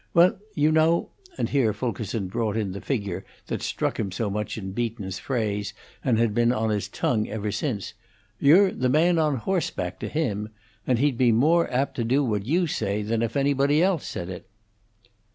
Well, 0.15 0.39
you 0.55 0.71
know" 0.71 1.11
and 1.37 1.47
here 1.49 1.73
Fulkerson 1.73 2.27
brought 2.27 2.57
in 2.57 2.71
the 2.71 2.81
figure 2.81 3.23
that 3.45 3.61
struck 3.61 3.99
him 3.99 4.11
so 4.11 4.31
much 4.31 4.57
in 4.57 4.71
Beaton's 4.71 5.19
phrase 5.19 5.75
and 6.03 6.17
had 6.17 6.33
been 6.33 6.51
on 6.51 6.71
his 6.71 6.87
tongue 6.87 7.27
ever 7.29 7.51
since 7.51 7.93
"you're 8.39 8.71
the 8.71 8.89
man 8.89 9.19
on 9.19 9.35
horseback 9.35 9.99
to 9.99 10.07
him; 10.07 10.49
and 10.87 10.97
he'd 10.97 11.19
be 11.19 11.31
more 11.31 11.71
apt 11.71 11.93
to 11.97 12.03
do 12.03 12.23
what 12.25 12.47
you 12.47 12.65
say 12.65 13.03
than 13.03 13.21
if 13.21 13.37
anybody 13.37 13.83
else 13.83 14.07
said 14.07 14.29
it." 14.29 14.47